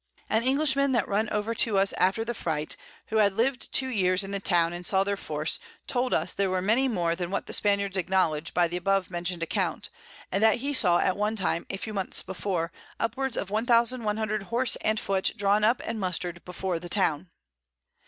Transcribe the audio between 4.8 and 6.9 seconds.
saw their Force, told us there were many